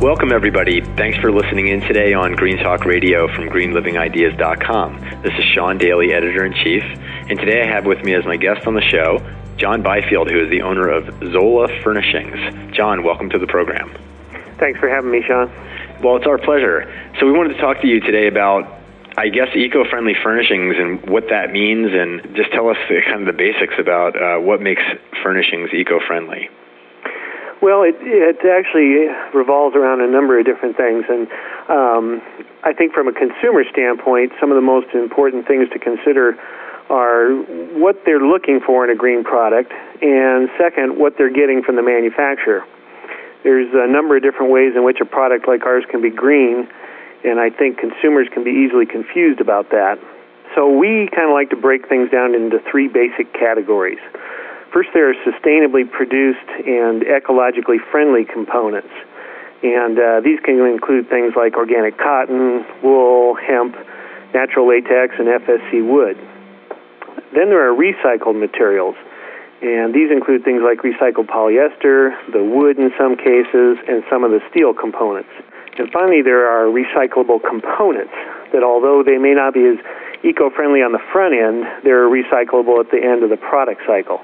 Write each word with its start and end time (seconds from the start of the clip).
Welcome, 0.00 0.30
everybody. 0.30 0.80
Thanks 0.80 1.18
for 1.18 1.32
listening 1.32 1.66
in 1.66 1.80
today 1.80 2.12
on 2.12 2.34
Green 2.34 2.56
Talk 2.56 2.84
Radio 2.84 3.26
from 3.34 3.48
greenlivingideas.com. 3.48 5.00
This 5.24 5.32
is 5.36 5.44
Sean 5.52 5.76
Daily, 5.76 6.12
editor 6.12 6.44
in 6.44 6.54
chief, 6.54 6.84
and 7.28 7.36
today 7.36 7.62
I 7.62 7.66
have 7.66 7.84
with 7.84 8.04
me 8.04 8.14
as 8.14 8.24
my 8.24 8.36
guest 8.36 8.64
on 8.68 8.74
the 8.74 8.80
show 8.80 9.18
John 9.56 9.82
Byfield, 9.82 10.30
who 10.30 10.40
is 10.40 10.50
the 10.50 10.62
owner 10.62 10.88
of 10.88 11.12
Zola 11.32 11.66
Furnishings. 11.82 12.36
John, 12.72 13.02
welcome 13.02 13.28
to 13.30 13.40
the 13.40 13.48
program. 13.48 13.92
Thanks 14.60 14.78
for 14.78 14.88
having 14.88 15.10
me, 15.10 15.20
Sean. 15.26 15.50
Well, 16.00 16.14
it's 16.14 16.28
our 16.28 16.38
pleasure. 16.38 16.86
So, 17.18 17.26
we 17.26 17.32
wanted 17.32 17.54
to 17.54 17.60
talk 17.60 17.80
to 17.80 17.88
you 17.88 17.98
today 17.98 18.28
about 18.28 18.72
I 19.16 19.30
guess 19.30 19.48
eco-friendly 19.52 20.14
furnishings 20.22 20.76
and 20.78 21.10
what 21.10 21.24
that 21.30 21.50
means, 21.50 21.90
and 21.92 22.36
just 22.36 22.52
tell 22.52 22.68
us 22.68 22.76
the, 22.88 23.00
kind 23.04 23.22
of 23.22 23.26
the 23.26 23.36
basics 23.36 23.74
about 23.80 24.14
uh, 24.14 24.38
what 24.38 24.62
makes 24.62 24.82
furnishings 25.24 25.70
eco-friendly. 25.74 26.50
Well, 27.60 27.82
it, 27.82 27.96
it 27.98 28.46
actually 28.46 29.10
revolves 29.34 29.74
around 29.74 30.00
a 30.00 30.06
number 30.06 30.38
of 30.38 30.46
different 30.46 30.76
things, 30.76 31.04
and 31.08 31.26
um, 31.68 32.22
I 32.62 32.72
think 32.72 32.94
from 32.94 33.08
a 33.08 33.12
consumer 33.12 33.64
standpoint, 33.70 34.32
some 34.38 34.50
of 34.50 34.56
the 34.56 34.62
most 34.62 34.94
important 34.94 35.46
things 35.48 35.68
to 35.70 35.78
consider 35.78 36.38
are 36.88 37.34
what 37.74 38.04
they're 38.06 38.22
looking 38.22 38.60
for 38.64 38.84
in 38.84 38.90
a 38.90 38.94
green 38.94 39.24
product, 39.24 39.72
and 40.00 40.48
second, 40.56 40.98
what 40.98 41.18
they're 41.18 41.32
getting 41.32 41.62
from 41.62 41.76
the 41.76 41.82
manufacturer. 41.82 42.64
There's 43.42 43.68
a 43.74 43.90
number 43.90 44.16
of 44.16 44.22
different 44.22 44.52
ways 44.52 44.74
in 44.74 44.84
which 44.84 45.00
a 45.00 45.04
product 45.04 45.48
like 45.48 45.66
ours 45.66 45.84
can 45.90 46.00
be 46.00 46.10
green, 46.10 46.68
and 47.24 47.40
I 47.40 47.50
think 47.50 47.78
consumers 47.78 48.28
can 48.32 48.44
be 48.44 48.50
easily 48.50 48.86
confused 48.86 49.40
about 49.40 49.70
that. 49.70 49.98
So 50.54 50.70
we 50.70 51.08
kind 51.14 51.28
of 51.28 51.34
like 51.34 51.50
to 51.50 51.56
break 51.56 51.88
things 51.88 52.10
down 52.10 52.34
into 52.34 52.58
three 52.70 52.88
basic 52.88 53.32
categories. 53.34 53.98
First, 54.78 54.90
there 54.94 55.10
are 55.10 55.18
sustainably 55.26 55.90
produced 55.90 56.46
and 56.62 57.02
ecologically 57.02 57.82
friendly 57.90 58.24
components. 58.24 58.94
And 59.60 59.98
uh, 59.98 60.20
these 60.20 60.38
can 60.38 60.64
include 60.64 61.10
things 61.10 61.34
like 61.34 61.56
organic 61.56 61.98
cotton, 61.98 62.64
wool, 62.80 63.34
hemp, 63.34 63.74
natural 64.32 64.68
latex, 64.68 65.18
and 65.18 65.26
FSC 65.26 65.82
wood. 65.82 66.14
Then 67.34 67.50
there 67.50 67.66
are 67.66 67.74
recycled 67.74 68.38
materials. 68.38 68.94
And 69.62 69.92
these 69.92 70.12
include 70.12 70.44
things 70.44 70.62
like 70.62 70.86
recycled 70.86 71.26
polyester, 71.26 72.14
the 72.30 72.44
wood 72.44 72.78
in 72.78 72.92
some 72.96 73.16
cases, 73.16 73.82
and 73.88 74.04
some 74.08 74.22
of 74.22 74.30
the 74.30 74.38
steel 74.48 74.74
components. 74.74 75.34
And 75.76 75.90
finally, 75.90 76.22
there 76.22 76.46
are 76.46 76.70
recyclable 76.70 77.42
components 77.42 78.14
that, 78.54 78.62
although 78.62 79.02
they 79.02 79.18
may 79.18 79.34
not 79.34 79.54
be 79.54 79.66
as 79.66 79.78
eco 80.22 80.50
friendly 80.50 80.86
on 80.86 80.92
the 80.92 81.02
front 81.10 81.34
end, 81.34 81.66
they're 81.82 82.06
recyclable 82.06 82.78
at 82.78 82.92
the 82.92 83.02
end 83.02 83.24
of 83.24 83.30
the 83.30 83.42
product 83.42 83.82
cycle. 83.84 84.22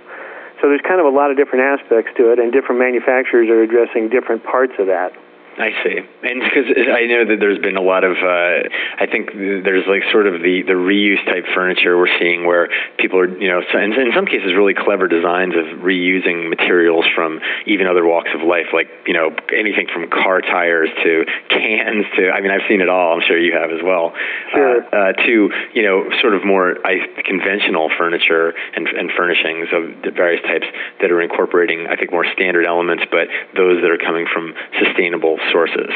So 0.64 0.70
there's 0.70 0.80
kind 0.80 0.98
of 0.98 1.04
a 1.04 1.10
lot 1.10 1.30
of 1.30 1.36
different 1.36 1.78
aspects 1.78 2.12
to 2.16 2.32
it, 2.32 2.38
and 2.38 2.50
different 2.50 2.80
manufacturers 2.80 3.50
are 3.50 3.60
addressing 3.60 4.08
different 4.08 4.44
parts 4.44 4.72
of 4.78 4.86
that. 4.86 5.12
I 5.56 5.70
see, 5.84 5.98
and 5.98 6.42
because 6.42 6.66
I 6.74 7.06
know 7.06 7.24
that 7.30 7.38
there's 7.38 7.62
been 7.62 7.76
a 7.76 7.82
lot 7.82 8.02
of, 8.02 8.18
uh, 8.18 8.66
I 8.98 9.06
think 9.06 9.30
there's 9.32 9.86
like 9.86 10.02
sort 10.10 10.26
of 10.26 10.42
the 10.42 10.66
the 10.66 10.74
reuse 10.74 11.22
type 11.26 11.46
furniture 11.54 11.96
we're 11.96 12.10
seeing 12.18 12.44
where 12.44 12.68
people 12.98 13.20
are, 13.20 13.30
you 13.38 13.46
know, 13.46 13.62
in, 13.62 13.92
in 13.94 14.10
some 14.14 14.26
cases 14.26 14.50
really 14.56 14.74
clever 14.74 15.06
designs 15.06 15.54
of 15.54 15.78
reusing 15.78 16.50
materials 16.50 17.06
from 17.14 17.38
even 17.66 17.86
other 17.86 18.04
walks 18.04 18.30
of 18.34 18.42
life, 18.42 18.74
like 18.74 18.90
you 19.06 19.14
know 19.14 19.30
anything 19.54 19.86
from 19.92 20.10
car 20.10 20.40
tires 20.40 20.90
to 21.04 21.24
cans 21.48 22.04
to, 22.18 22.30
I 22.30 22.40
mean, 22.40 22.50
I've 22.50 22.66
seen 22.68 22.80
it 22.80 22.88
all. 22.88 23.14
I'm 23.14 23.22
sure 23.22 23.38
you 23.38 23.54
have 23.54 23.70
as 23.70 23.82
well. 23.82 24.12
Sure. 24.50 24.82
Uh, 24.82 25.04
uh, 25.04 25.12
to 25.12 25.50
you 25.74 25.82
know, 25.82 26.08
sort 26.20 26.34
of 26.34 26.44
more 26.44 26.76
I, 26.86 27.04
conventional 27.24 27.90
furniture 27.98 28.54
and, 28.74 28.88
and 28.88 29.10
furnishings 29.16 29.68
of 29.72 30.14
various 30.14 30.42
types 30.42 30.66
that 31.00 31.10
are 31.10 31.20
incorporating, 31.20 31.86
I 31.88 31.96
think, 31.96 32.10
more 32.10 32.24
standard 32.32 32.66
elements, 32.66 33.04
but 33.10 33.28
those 33.56 33.82
that 33.82 33.90
are 33.90 33.98
coming 33.98 34.26
from 34.32 34.54
sustainable 34.82 35.38
sources. 35.52 35.92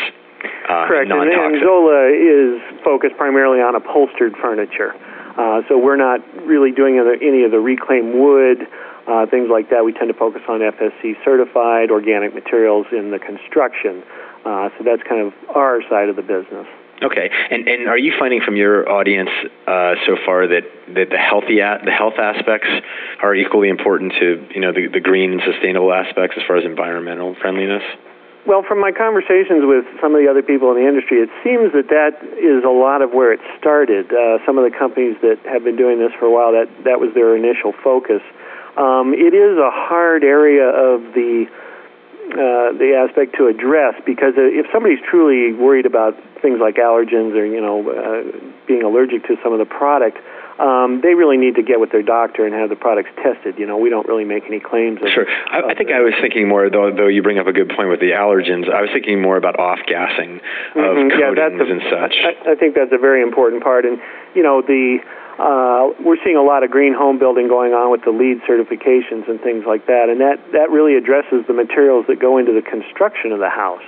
Uh, 0.68 0.86
Correct. 0.86 1.10
And, 1.10 1.30
and 1.30 1.62
Zola 1.62 2.12
is 2.12 2.60
focused 2.84 3.16
primarily 3.16 3.60
on 3.60 3.74
upholstered 3.74 4.34
furniture. 4.40 4.94
Uh, 5.38 5.62
so 5.68 5.78
we're 5.78 5.96
not 5.96 6.20
really 6.46 6.72
doing 6.72 6.98
any 6.98 7.44
of 7.44 7.50
the 7.50 7.60
reclaimed 7.60 8.14
wood, 8.14 8.66
uh, 9.06 9.26
things 9.26 9.48
like 9.50 9.70
that. 9.70 9.84
We 9.84 9.92
tend 9.92 10.12
to 10.12 10.18
focus 10.18 10.42
on 10.48 10.60
FSC 10.60 11.14
certified 11.24 11.90
organic 11.90 12.34
materials 12.34 12.86
in 12.92 13.10
the 13.10 13.18
construction. 13.18 14.02
Uh, 14.44 14.68
so 14.76 14.84
that's 14.84 15.02
kind 15.08 15.26
of 15.26 15.32
our 15.54 15.80
side 15.88 16.08
of 16.08 16.16
the 16.16 16.22
business. 16.22 16.66
Okay, 17.00 17.30
and 17.50 17.68
and 17.68 17.88
are 17.88 17.96
you 17.96 18.12
finding 18.18 18.40
from 18.44 18.56
your 18.56 18.90
audience 18.90 19.30
uh, 19.68 19.94
so 20.04 20.16
far 20.26 20.48
that, 20.48 20.62
that 20.94 21.10
the 21.10 21.16
healthy 21.16 21.60
a- 21.60 21.78
the 21.84 21.92
health 21.92 22.18
aspects 22.18 22.66
are 23.22 23.36
equally 23.36 23.68
important 23.68 24.12
to 24.18 24.44
you 24.52 24.60
know 24.60 24.72
the, 24.72 24.88
the 24.88 24.98
green 24.98 25.30
and 25.30 25.40
sustainable 25.46 25.92
aspects 25.92 26.36
as 26.36 26.42
far 26.48 26.56
as 26.56 26.64
environmental 26.64 27.36
friendliness? 27.40 27.84
Well, 28.46 28.62
from 28.62 28.80
my 28.80 28.92
conversations 28.92 29.66
with 29.66 29.84
some 30.00 30.14
of 30.14 30.22
the 30.22 30.28
other 30.30 30.42
people 30.42 30.70
in 30.72 30.80
the 30.80 30.88
industry, 30.88 31.18
it 31.18 31.28
seems 31.44 31.72
that 31.72 31.88
that 31.90 32.16
is 32.38 32.64
a 32.64 32.72
lot 32.72 33.02
of 33.02 33.12
where 33.12 33.32
it 33.32 33.40
started. 33.58 34.12
Uh, 34.12 34.38
some 34.46 34.56
of 34.56 34.64
the 34.64 34.72
companies 34.76 35.16
that 35.20 35.38
have 35.44 35.64
been 35.64 35.76
doing 35.76 35.98
this 35.98 36.12
for 36.18 36.26
a 36.26 36.32
while, 36.32 36.52
that 36.52 36.68
that 36.84 37.00
was 37.00 37.12
their 37.14 37.36
initial 37.36 37.74
focus. 37.84 38.22
Um, 38.78 39.12
it 39.12 39.34
is 39.34 39.58
a 39.58 39.70
hard 39.70 40.24
area 40.24 40.64
of 40.64 41.12
the 41.12 41.50
uh, 42.28 42.76
the 42.76 42.92
aspect 42.92 43.34
to 43.36 43.48
address 43.48 43.96
because 44.04 44.34
if 44.36 44.66
somebody's 44.70 45.00
truly 45.00 45.52
worried 45.56 45.86
about 45.86 46.12
things 46.40 46.60
like 46.60 46.76
allergens 46.76 47.32
or 47.32 47.44
you 47.44 47.60
know 47.60 47.80
uh, 47.88 48.22
being 48.66 48.82
allergic 48.82 49.24
to 49.24 49.36
some 49.42 49.52
of 49.52 49.58
the 49.58 49.64
product, 49.64 50.18
um, 50.58 51.00
they 51.02 51.14
really 51.14 51.36
need 51.36 51.54
to 51.54 51.62
get 51.62 51.78
with 51.78 51.92
their 51.92 52.02
doctor 52.02 52.44
and 52.44 52.54
have 52.54 52.68
the 52.68 52.76
products 52.76 53.10
tested. 53.22 53.58
You 53.58 53.66
know, 53.66 53.78
we 53.78 53.90
don't 53.90 54.06
really 54.08 54.24
make 54.24 54.44
any 54.46 54.58
claims. 54.58 54.98
Of, 55.00 55.08
sure, 55.14 55.26
I, 55.26 55.70
I 55.70 55.74
think 55.74 55.90
I 55.90 56.02
was 56.02 56.14
thinking 56.20 56.48
more 56.48 56.68
though. 56.68 56.90
Though 56.90 57.06
you 57.06 57.22
bring 57.22 57.38
up 57.38 57.46
a 57.46 57.52
good 57.52 57.70
point 57.70 57.88
with 57.88 58.00
the 58.00 58.10
allergens, 58.18 58.66
I 58.66 58.82
was 58.82 58.90
thinking 58.92 59.22
more 59.22 59.36
about 59.36 59.58
off 59.58 59.78
gassing 59.86 60.42
of 60.74 60.82
mm-hmm. 60.82 61.14
coatings 61.14 61.38
yeah, 61.38 61.48
that's 61.48 61.62
a, 61.62 61.66
and 61.70 61.82
such. 61.86 62.14
I, 62.26 62.52
I 62.52 62.54
think 62.58 62.74
that's 62.74 62.92
a 62.92 62.98
very 62.98 63.22
important 63.22 63.62
part, 63.62 63.84
and 63.84 63.98
you 64.34 64.42
know 64.42 64.62
the. 64.62 64.98
Uh, 65.38 65.94
we're 66.02 66.18
seeing 66.24 66.34
a 66.34 66.42
lot 66.42 66.64
of 66.64 66.70
green 66.72 66.92
home 66.92 67.16
building 67.16 67.46
going 67.46 67.70
on 67.70 67.92
with 67.94 68.02
the 68.02 68.10
LEED 68.10 68.42
certifications 68.42 69.30
and 69.30 69.38
things 69.38 69.62
like 69.64 69.86
that, 69.86 70.10
and 70.10 70.18
that, 70.18 70.42
that 70.50 70.66
really 70.74 70.98
addresses 70.98 71.46
the 71.46 71.54
materials 71.54 72.04
that 72.08 72.18
go 72.18 72.38
into 72.38 72.50
the 72.50 72.60
construction 72.60 73.30
of 73.30 73.38
the 73.38 73.48
house 73.48 73.86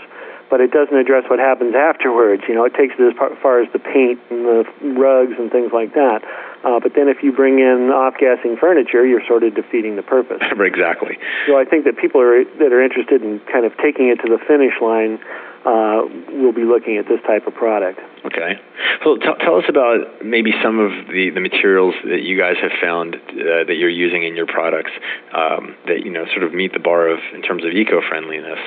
but 0.50 0.60
it 0.60 0.72
doesn't 0.72 0.96
address 0.96 1.24
what 1.30 1.38
happens 1.38 1.74
afterwards. 1.74 2.42
You 2.48 2.54
know, 2.54 2.64
it 2.64 2.74
takes 2.74 2.94
it 2.98 3.06
as 3.06 3.14
far 3.40 3.62
as 3.62 3.72
the 3.72 3.78
paint 3.78 4.20
and 4.28 4.44
the 4.44 4.66
rugs 4.98 5.38
and 5.38 5.50
things 5.50 5.70
like 5.72 5.94
that. 5.94 6.20
Uh, 6.62 6.78
but 6.78 6.92
then 6.94 7.08
if 7.08 7.22
you 7.22 7.32
bring 7.32 7.60
in 7.60 7.88
off-gassing 7.88 8.58
furniture, 8.58 9.06
you're 9.06 9.24
sort 9.26 9.44
of 9.44 9.54
defeating 9.54 9.96
the 9.96 10.02
purpose. 10.02 10.42
exactly. 10.60 11.16
So 11.46 11.56
I 11.56 11.64
think 11.64 11.86
that 11.86 11.96
people 11.96 12.20
are, 12.20 12.44
that 12.58 12.72
are 12.74 12.82
interested 12.82 13.22
in 13.22 13.40
kind 13.50 13.64
of 13.64 13.72
taking 13.78 14.08
it 14.08 14.20
to 14.26 14.28
the 14.28 14.38
finish 14.44 14.74
line 14.82 15.18
uh, 15.64 16.08
will 16.32 16.52
be 16.52 16.64
looking 16.64 16.96
at 16.96 17.06
this 17.06 17.20
type 17.26 17.46
of 17.46 17.54
product. 17.54 18.00
Okay. 18.24 18.56
So 19.04 19.16
t- 19.16 19.38
tell 19.40 19.56
us 19.56 19.64
about 19.68 20.24
maybe 20.24 20.52
some 20.62 20.78
of 20.78 20.90
the, 21.08 21.30
the 21.30 21.40
materials 21.40 21.94
that 22.04 22.22
you 22.22 22.38
guys 22.38 22.56
have 22.62 22.72
found 22.80 23.16
uh, 23.16 23.64
that 23.68 23.76
you're 23.76 23.92
using 23.92 24.22
in 24.24 24.36
your 24.36 24.46
products 24.46 24.90
um, 25.32 25.76
that 25.86 26.04
you 26.04 26.10
know 26.10 26.24
sort 26.32 26.44
of 26.44 26.54
meet 26.54 26.72
the 26.72 26.80
bar 26.80 27.08
of 27.08 27.18
in 27.34 27.42
terms 27.42 27.64
of 27.64 27.72
eco-friendliness, 27.72 28.58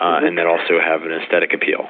uh, 0.00 0.04
mm-hmm. 0.04 0.26
and 0.26 0.38
that 0.38 0.46
also 0.46 0.80
have 0.80 1.02
an 1.02 1.12
aesthetic 1.12 1.52
appeal. 1.54 1.88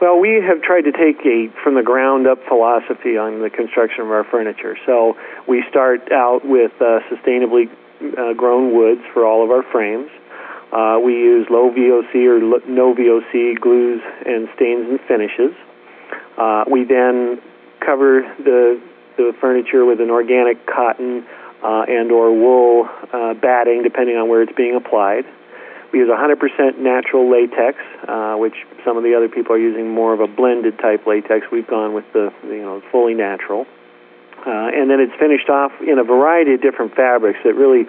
Well, 0.00 0.18
we 0.18 0.40
have 0.40 0.62
tried 0.62 0.82
to 0.82 0.92
take 0.92 1.20
a 1.26 1.52
from 1.62 1.74
the 1.74 1.82
ground 1.82 2.26
up 2.26 2.38
philosophy 2.48 3.18
on 3.18 3.42
the 3.42 3.50
construction 3.50 4.00
of 4.02 4.10
our 4.10 4.24
furniture. 4.24 4.76
So 4.86 5.14
we 5.46 5.62
start 5.68 6.10
out 6.10 6.40
with 6.42 6.72
uh, 6.80 7.00
sustainably 7.12 7.68
uh, 8.16 8.32
grown 8.32 8.74
woods 8.74 9.02
for 9.12 9.26
all 9.26 9.44
of 9.44 9.50
our 9.50 9.62
frames. 9.70 10.10
Uh, 10.72 10.98
we 11.02 11.14
use 11.14 11.46
low 11.50 11.70
VOC 11.70 12.14
or 12.26 12.38
no 12.68 12.94
VOC 12.94 13.60
glues 13.60 14.00
and 14.24 14.48
stains 14.54 14.86
and 14.88 15.00
finishes. 15.08 15.54
Uh, 16.38 16.64
we 16.70 16.84
then 16.84 17.40
cover 17.84 18.22
the 18.38 18.80
the 19.16 19.34
furniture 19.40 19.84
with 19.84 20.00
an 20.00 20.10
organic 20.10 20.64
cotton 20.66 21.26
uh, 21.62 21.84
and 21.88 22.10
or 22.10 22.32
wool 22.32 22.88
uh, 23.12 23.34
batting, 23.34 23.82
depending 23.82 24.16
on 24.16 24.28
where 24.28 24.42
it's 24.42 24.52
being 24.56 24.76
applied. 24.76 25.24
We 25.92 25.98
use 25.98 26.08
100% 26.08 26.78
natural 26.78 27.30
latex, 27.30 27.78
uh, 28.06 28.36
which 28.36 28.54
some 28.84 28.96
of 28.96 29.02
the 29.02 29.14
other 29.16 29.28
people 29.28 29.52
are 29.56 29.58
using 29.58 29.90
more 29.90 30.14
of 30.14 30.20
a 30.20 30.28
blended 30.28 30.78
type 30.78 31.06
latex. 31.06 31.46
We've 31.50 31.66
gone 31.66 31.94
with 31.94 32.04
the 32.12 32.32
you 32.44 32.62
know 32.62 32.80
fully 32.92 33.14
natural, 33.14 33.66
uh, 34.46 34.70
and 34.70 34.88
then 34.88 35.00
it's 35.00 35.14
finished 35.18 35.48
off 35.50 35.72
in 35.80 35.98
a 35.98 36.04
variety 36.04 36.54
of 36.54 36.62
different 36.62 36.94
fabrics 36.94 37.40
that 37.44 37.54
really 37.54 37.86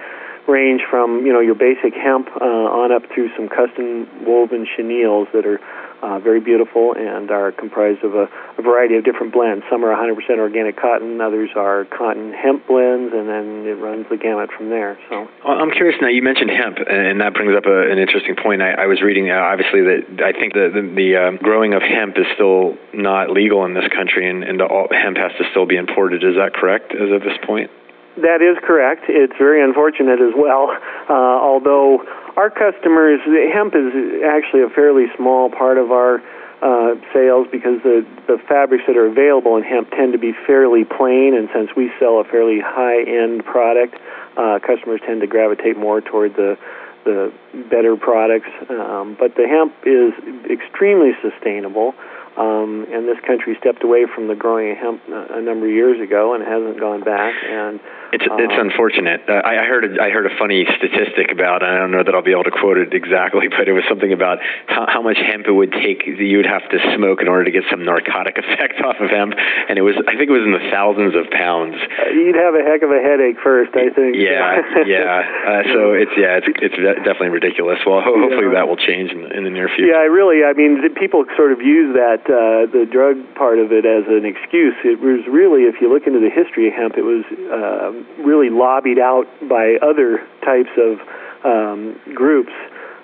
range 0.48 0.82
from 0.90 1.26
you 1.26 1.34
know 1.34 1.40
your 1.40 1.56
basic 1.56 1.94
hemp 1.94 2.30
uh, 2.40 2.46
on 2.46 2.92
up 2.92 3.04
through 3.14 3.30
some 3.36 3.50
custom 3.50 4.08
woven 4.26 4.66
chenilles 4.66 5.28
that 5.34 5.46
are 5.46 5.60
uh, 6.02 6.20
very 6.20 6.40
beautiful 6.40 6.94
and 6.98 7.30
are 7.30 7.52
comprised 7.52 8.04
of 8.04 8.16
a, 8.16 8.28
a, 8.58 8.62
variety 8.62 8.96
of 8.96 9.06
different 9.06 9.32
blends. 9.32 9.64
Some 9.70 9.86
are 9.86 9.94
100% 9.94 10.18
organic 10.40 10.76
cotton, 10.76 11.22
others 11.22 11.52
are 11.56 11.86
cotton 11.86 12.34
hemp 12.34 12.66
blends, 12.68 13.14
and 13.14 13.30
then 13.30 13.66
it 13.68 13.78
runs 13.78 14.08
the 14.10 14.18
gamut 14.18 14.50
from 14.52 14.70
there. 14.70 14.98
So 15.10 15.28
I'm 15.46 15.72
curious 15.72 15.98
now. 16.02 16.08
You 16.08 16.24
mentioned 16.24 16.50
hemp, 16.50 16.78
and 16.90 17.22
that 17.22 17.34
brings 17.34 17.56
up 17.56 17.66
a, 17.66 17.92
an 17.92 18.00
interesting 18.00 18.36
point. 18.36 18.62
I, 18.62 18.84
I 18.84 18.86
was 18.88 19.02
reading, 19.02 19.30
uh, 19.30 19.36
obviously, 19.36 19.82
that 19.82 20.26
I 20.26 20.34
think 20.34 20.54
the 20.54 20.72
the, 20.74 20.82
the 20.82 21.10
uh, 21.16 21.32
growing 21.44 21.74
of 21.74 21.82
hemp 21.82 22.18
is 22.18 22.26
still 22.34 22.78
not 22.94 23.30
legal 23.30 23.66
in 23.66 23.74
this 23.74 23.88
country, 23.94 24.30
and, 24.30 24.44
and 24.44 24.62
all, 24.62 24.88
hemp 24.90 25.18
has 25.18 25.32
to 25.38 25.46
still 25.52 25.66
be 25.66 25.76
imported. 25.76 26.24
Is 26.24 26.36
that 26.36 26.54
correct 26.54 26.94
as 26.94 27.12
of 27.14 27.22
this 27.22 27.38
point? 27.46 27.70
That 28.18 28.42
is 28.42 28.58
correct. 28.68 29.06
It's 29.08 29.34
very 29.38 29.64
unfortunate 29.64 30.20
as 30.20 30.34
well, 30.36 30.76
uh, 31.10 31.14
although 31.14 32.04
our 32.36 32.50
customers, 32.50 33.22
hemp 33.54 33.74
is 33.76 34.22
actually 34.28 34.64
a 34.64 34.70
fairly 34.70 35.06
small 35.16 35.50
part 35.50 35.78
of 35.78 35.92
our 35.92 36.22
uh, 36.62 36.96
sales 37.14 37.48
because 37.52 37.82
the, 37.84 38.06
the 38.28 38.38
fabrics 38.48 38.84
that 38.88 38.98
are 38.98 39.08
available 39.08 39.58
in 39.58 39.64
hemp 39.64 39.90
tend 39.92 40.14
to 40.14 40.20
be 40.20 40.34
fairly 40.46 40.84
plain, 40.84 41.34
and 41.36 41.50
since 41.56 41.72
we 41.76 41.90
sell 42.00 42.20
a 42.20 42.24
fairly 42.24 42.60
high 42.60 43.02
end 43.02 43.44
product, 43.46 43.96
uh, 44.38 44.60
customers 44.60 45.02
tend 45.06 45.22
to 45.22 45.28
gravitate 45.28 45.78
more 45.78 46.02
toward 46.02 46.36
the 46.36 46.58
the 47.04 47.34
better 47.72 47.96
products. 47.96 48.50
Um, 48.70 49.18
but 49.20 49.34
the 49.36 49.48
hemp 49.48 49.74
is 49.86 50.14
extremely 50.46 51.14
sustainable. 51.22 51.96
Um, 52.42 52.90
and 52.90 53.08
this 53.08 53.22
country 53.22 53.56
stepped 53.62 53.84
away 53.84 54.10
from 54.10 54.28
the 54.28 54.34
growing 54.34 54.72
of 54.72 54.78
hemp 54.78 55.02
a 55.06 55.42
number 55.42 55.70
of 55.70 55.74
years 55.74 56.02
ago 56.02 56.34
and 56.34 56.42
hasn't 56.42 56.80
gone 56.80 57.04
back. 57.06 57.38
And 57.46 57.80
it's 58.12 58.26
it's 58.28 58.58
um, 58.58 58.68
unfortunate. 58.68 59.24
Uh, 59.30 59.46
I 59.46 59.64
heard 59.64 59.86
a, 59.86 60.02
I 60.02 60.10
heard 60.10 60.26
a 60.26 60.34
funny 60.36 60.68
statistic 60.68 61.32
about. 61.32 61.64
I 61.64 61.78
don't 61.78 61.96
know 61.96 62.04
that 62.04 62.12
I'll 62.12 62.26
be 62.26 62.36
able 62.36 62.50
to 62.50 62.52
quote 62.52 62.76
it 62.76 62.92
exactly, 62.92 63.48
but 63.58 63.70
it 63.70 63.74
was 63.78 63.86
something 63.88 64.12
about 64.12 64.40
how, 64.68 64.86
how 64.90 65.02
much 65.02 65.22
hemp 65.22 65.48
it 65.48 65.54
would 65.54 65.72
take 65.72 66.04
you 66.04 66.38
would 66.42 66.50
have 66.50 66.68
to 66.76 66.78
smoke 66.98 67.22
in 67.22 67.30
order 67.30 67.46
to 67.46 67.54
get 67.54 67.64
some 67.70 67.86
narcotic 67.86 68.36
effect 68.42 68.82
off 68.84 68.98
of 69.00 69.10
hemp, 69.14 69.38
and 69.38 69.78
it 69.78 69.86
was 69.86 69.96
I 70.10 70.18
think 70.20 70.28
it 70.28 70.36
was 70.36 70.44
in 70.44 70.52
the 70.52 70.66
thousands 70.74 71.16
of 71.16 71.30
pounds. 71.32 71.78
Uh, 71.78 72.10
you'd 72.12 72.36
have 72.36 72.58
a 72.58 72.64
heck 72.66 72.84
of 72.84 72.92
a 72.92 73.00
headache 73.00 73.40
first, 73.40 73.72
I 73.80 73.94
think. 73.94 74.18
Yeah, 74.20 74.60
yeah. 74.90 75.24
Uh, 75.46 75.64
so 75.72 75.94
it's 75.94 76.16
yeah, 76.18 76.42
it's 76.42 76.50
it's 76.58 76.78
definitely 77.06 77.32
ridiculous. 77.32 77.80
Well, 77.88 78.02
ho- 78.02 78.18
hopefully 78.18 78.52
yeah. 78.52 78.60
that 78.60 78.68
will 78.68 78.82
change 78.82 79.16
in, 79.16 79.32
in 79.32 79.48
the 79.48 79.54
near 79.54 79.72
future. 79.72 79.94
Yeah, 79.94 80.04
I 80.04 80.10
really. 80.12 80.44
I 80.44 80.52
mean, 80.52 80.84
people 81.00 81.24
sort 81.40 81.56
of 81.56 81.64
use 81.64 81.96
that 81.96 82.28
uh, 82.32 82.66
the 82.72 82.88
drug 82.90 83.20
part 83.36 83.60
of 83.60 83.72
it 83.72 83.86
as 83.86 84.08
an 84.08 84.26
excuse. 84.26 84.74
It 84.84 85.00
was 85.00 85.28
really, 85.28 85.68
if 85.68 85.82
you 85.82 85.92
look 85.92 86.08
into 86.08 86.20
the 86.20 86.32
history 86.32 86.68
of 86.68 86.74
hemp, 86.74 86.96
it 86.98 87.04
was 87.04 87.28
uh, 87.52 87.92
really 88.24 88.50
lobbied 88.50 88.98
out 88.98 89.28
by 89.48 89.76
other 89.84 90.26
types 90.42 90.72
of 90.80 91.04
um, 91.44 92.00
groups. 92.16 92.54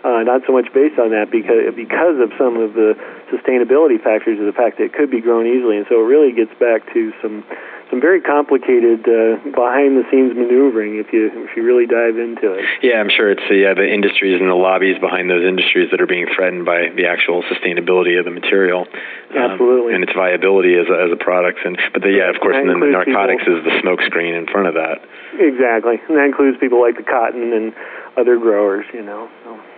Uh, 0.06 0.24
not 0.24 0.42
so 0.48 0.54
much 0.54 0.72
based 0.74 0.98
on 0.98 1.12
that 1.12 1.28
because 1.30 1.74
because 1.76 2.16
of 2.22 2.32
some 2.38 2.56
of 2.56 2.74
the 2.74 2.96
sustainability 3.28 4.00
factors 4.00 4.40
of 4.40 4.46
the 4.46 4.56
fact 4.56 4.78
that 4.78 4.86
it 4.86 4.94
could 4.94 5.12
be 5.12 5.20
grown 5.20 5.44
easily, 5.46 5.76
and 5.76 5.86
so 5.90 6.00
it 6.00 6.08
really 6.08 6.32
gets 6.32 6.54
back 6.62 6.86
to 6.94 7.12
some 7.20 7.44
some 7.90 8.02
very 8.02 8.22
complicated 8.22 9.08
uh, 9.08 9.40
behind 9.52 9.96
the 9.96 10.04
scenes 10.12 10.36
maneuvering 10.36 11.00
if 11.00 11.14
you 11.14 11.32
if 11.48 11.56
you 11.56 11.64
really 11.64 11.86
dive 11.86 12.18
into 12.20 12.54
it. 12.54 12.66
Yeah, 12.84 13.00
I'm 13.00 13.10
sure 13.10 13.32
it's 13.32 13.46
the 13.50 13.72
uh, 13.72 13.74
the 13.74 13.88
industries 13.88 14.40
and 14.40 14.50
the 14.50 14.60
lobbies 14.60 15.00
behind 15.00 15.30
those 15.30 15.44
industries 15.44 15.92
that 15.92 16.02
are 16.02 16.10
being 16.10 16.28
threatened 16.36 16.66
by 16.66 16.90
the 16.92 17.08
actual 17.08 17.44
sustainability 17.48 18.20
of 18.20 18.26
the 18.26 18.32
material. 18.32 18.88
Um, 19.32 19.56
Absolutely. 19.56 19.94
and 19.96 20.04
its 20.04 20.14
viability 20.16 20.76
as 20.76 20.88
a, 20.88 20.96
as 21.04 21.12
a 21.12 21.20
product 21.20 21.60
and 21.66 21.78
but 21.94 22.02
the, 22.02 22.12
yeah, 22.12 22.30
of 22.30 22.40
course, 22.40 22.56
and 22.56 22.70
then 22.70 22.80
the 22.80 22.92
narcotics 22.92 23.44
people, 23.44 23.60
is 23.60 23.64
the 23.64 23.76
smokescreen 23.84 24.38
in 24.38 24.48
front 24.48 24.68
of 24.68 24.76
that. 24.76 25.04
Exactly. 25.40 26.00
And 26.08 26.18
that 26.18 26.26
includes 26.26 26.58
people 26.60 26.80
like 26.80 26.96
the 26.96 27.04
cotton 27.04 27.54
and 27.54 27.74
other 28.18 28.38
growers, 28.38 28.86
you 28.94 29.04
know. 29.04 29.30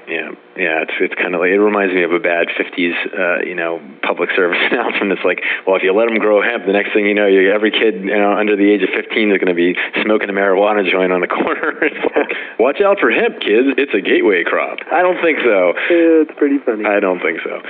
Yeah, 0.08 0.32
yeah, 0.58 0.82
it's 0.88 0.96
it's 1.00 1.14
kind 1.16 1.36
of 1.36 1.42
like 1.42 1.52
it 1.52 1.60
reminds 1.60 1.94
me 1.94 2.04
of 2.04 2.12
a 2.12 2.20
bad 2.20 2.48
'50s, 2.54 2.96
uh, 3.14 3.46
you 3.46 3.54
know, 3.56 3.82
public 4.02 4.30
service 4.36 4.58
announcement. 4.72 5.12
It's 5.14 5.26
like, 5.26 5.42
well, 5.68 5.76
if 5.76 5.84
you 5.84 5.94
let 5.94 6.08
them 6.08 6.18
grow 6.18 6.42
hemp, 6.42 6.66
the 6.66 6.74
next 6.74 6.94
thing 6.94 7.06
you 7.06 7.14
know, 7.14 7.28
you, 7.28 7.52
every 7.52 7.72
kid, 7.72 8.02
you 8.02 8.18
know, 8.18 8.34
under 8.34 8.56
the 8.56 8.70
age 8.70 8.82
of 8.82 8.90
15 8.90 9.32
is 9.32 9.38
going 9.38 9.54
to 9.54 9.58
be 9.58 9.78
smoking 10.02 10.30
a 10.30 10.34
marijuana 10.34 10.82
joint 10.90 11.12
on 11.14 11.22
the 11.22 11.28
corner. 11.32 11.78
like, 11.82 12.32
Watch 12.58 12.82
out 12.82 13.00
for 13.00 13.12
hemp, 13.12 13.40
kids! 13.42 13.78
It's 13.78 13.94
a 13.94 14.02
gateway 14.02 14.44
crop. 14.44 14.80
I 14.92 15.02
don't 15.02 15.22
think 15.22 15.40
so. 15.46 15.74
It's 15.90 16.34
pretty 16.38 16.58
funny. 16.66 16.86
I 16.86 17.00
don't 17.00 17.22
think 17.22 17.40
so. 17.44 17.62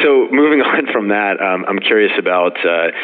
So 0.00 0.28
moving 0.32 0.62
on 0.64 0.86
from 0.92 1.08
that, 1.08 1.42
um, 1.42 1.64
I'm 1.68 1.78
curious 1.78 2.12
about 2.18 2.56
uh, 2.64 2.94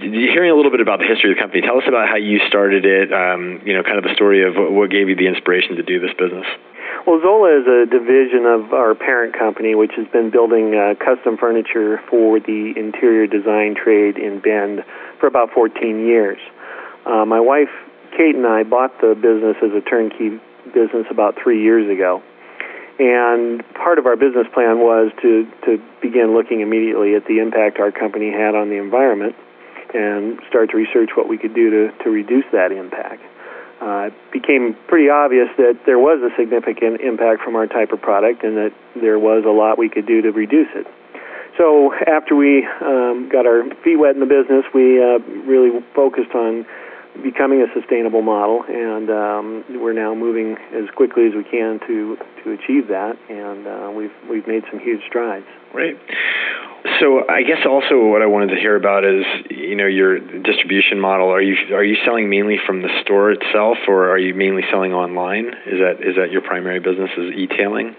hearing 0.00 0.50
a 0.50 0.56
little 0.56 0.70
bit 0.70 0.80
about 0.80 0.98
the 0.98 1.06
history 1.06 1.30
of 1.30 1.36
the 1.36 1.40
company. 1.40 1.62
Tell 1.62 1.78
us 1.78 1.88
about 1.88 2.08
how 2.08 2.16
you 2.16 2.40
started 2.48 2.84
it. 2.84 3.12
Um, 3.12 3.62
you 3.64 3.72
know, 3.72 3.82
kind 3.82 3.96
of 3.96 4.04
the 4.04 4.12
story 4.14 4.44
of 4.44 4.54
what 4.58 4.90
gave 4.90 5.08
you 5.08 5.16
the 5.16 5.26
inspiration 5.26 5.76
to 5.76 5.82
do 5.82 6.00
this 6.00 6.12
business. 6.18 6.46
Well, 7.06 7.20
Zola 7.20 7.60
is 7.60 7.66
a 7.66 7.84
division 7.84 8.46
of 8.46 8.72
our 8.72 8.94
parent 8.94 9.36
company, 9.38 9.74
which 9.74 9.92
has 9.98 10.08
been 10.08 10.30
building 10.30 10.74
uh, 10.74 10.94
custom 10.96 11.36
furniture 11.36 12.00
for 12.08 12.40
the 12.40 12.72
interior 12.76 13.26
design 13.26 13.74
trade 13.76 14.16
in 14.16 14.40
Bend 14.40 14.82
for 15.20 15.26
about 15.26 15.50
14 15.52 16.06
years. 16.06 16.38
Uh, 17.04 17.26
my 17.26 17.40
wife, 17.40 17.68
Kate, 18.16 18.34
and 18.34 18.46
I 18.46 18.62
bought 18.62 19.02
the 19.02 19.14
business 19.14 19.56
as 19.60 19.76
a 19.76 19.82
turnkey 19.84 20.40
business 20.72 21.04
about 21.10 21.36
three 21.36 21.62
years 21.62 21.92
ago. 21.92 22.22
And 22.98 23.60
part 23.74 23.98
of 23.98 24.06
our 24.06 24.16
business 24.16 24.46
plan 24.54 24.78
was 24.78 25.12
to, 25.20 25.44
to 25.66 25.82
begin 26.00 26.32
looking 26.32 26.62
immediately 26.62 27.16
at 27.16 27.26
the 27.26 27.38
impact 27.38 27.80
our 27.80 27.92
company 27.92 28.32
had 28.32 28.54
on 28.54 28.70
the 28.70 28.80
environment 28.80 29.36
and 29.92 30.40
start 30.48 30.70
to 30.70 30.78
research 30.78 31.10
what 31.14 31.28
we 31.28 31.36
could 31.36 31.54
do 31.54 31.68
to, 31.68 32.04
to 32.04 32.08
reduce 32.08 32.46
that 32.52 32.72
impact 32.72 33.20
uh, 33.80 34.08
it 34.08 34.14
became 34.32 34.76
pretty 34.86 35.10
obvious 35.10 35.48
that 35.56 35.80
there 35.86 35.98
was 35.98 36.20
a 36.22 36.34
significant 36.36 37.00
impact 37.00 37.42
from 37.42 37.56
our 37.56 37.66
type 37.66 37.92
of 37.92 38.00
product 38.00 38.44
and 38.44 38.56
that 38.56 38.72
there 38.94 39.18
was 39.18 39.44
a 39.44 39.50
lot 39.50 39.78
we 39.78 39.88
could 39.88 40.06
do 40.06 40.22
to 40.22 40.30
reduce 40.30 40.68
it. 40.74 40.86
So 41.56 41.94
after 41.94 42.34
we 42.34 42.66
um, 42.80 43.28
got 43.30 43.46
our 43.46 43.62
feet 43.82 43.96
wet 43.96 44.14
in 44.14 44.20
the 44.20 44.26
business, 44.26 44.64
we 44.74 44.98
uh, 44.98 45.18
really 45.46 45.80
focused 45.94 46.34
on 46.34 46.66
becoming 47.22 47.62
a 47.62 47.66
sustainable 47.78 48.22
model, 48.22 48.64
and 48.68 49.10
um, 49.10 49.64
we're 49.80 49.92
now 49.92 50.14
moving 50.14 50.56
as 50.74 50.90
quickly 50.96 51.26
as 51.26 51.34
we 51.34 51.44
can 51.44 51.80
to 51.86 52.16
to 52.42 52.52
achieve 52.52 52.88
that, 52.88 53.16
and 53.28 53.66
uh, 53.66 53.90
we've 53.94 54.12
we've 54.28 54.46
made 54.46 54.64
some 54.70 54.80
huge 54.80 55.00
strides. 55.06 55.46
Great. 55.72 55.96
So 57.00 57.26
I 57.28 57.42
guess 57.42 57.64
also 57.66 58.06
what 58.06 58.20
I 58.20 58.26
wanted 58.26 58.54
to 58.54 58.60
hear 58.60 58.76
about 58.76 59.04
is 59.04 59.24
you 59.50 59.74
know 59.74 59.86
your 59.86 60.18
distribution 60.18 61.00
model. 61.00 61.28
Are 61.28 61.40
you 61.40 61.56
are 61.74 61.84
you 61.84 61.96
selling 62.04 62.28
mainly 62.28 62.58
from 62.66 62.82
the 62.82 62.90
store 63.02 63.30
itself, 63.30 63.78
or 63.88 64.10
are 64.10 64.18
you 64.18 64.34
mainly 64.34 64.62
selling 64.70 64.92
online? 64.92 65.46
Is 65.66 65.80
that 65.80 65.96
is 66.00 66.16
that 66.16 66.30
your 66.30 66.42
primary 66.42 66.80
business 66.80 67.10
is 67.16 67.32
e-tailing? 67.34 67.96